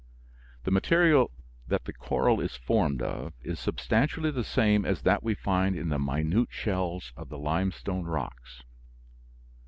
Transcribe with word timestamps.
The 0.63 0.71
material 0.71 1.29
that 1.67 1.83
the 1.85 1.93
coral 1.93 2.41
is 2.41 2.55
formed 2.55 3.03
of 3.03 3.33
is 3.43 3.59
substantially 3.59 4.31
the 4.31 4.43
same 4.43 4.83
as 4.83 5.03
that 5.03 5.21
we 5.21 5.35
find 5.35 5.75
in 5.75 5.89
the 5.89 5.99
minute 5.99 6.49
shells 6.51 7.13
of 7.15 7.29
the 7.29 7.37
limestone 7.37 8.05
rocks. 8.05 8.63